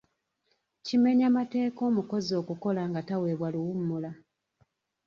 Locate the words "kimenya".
0.85-1.27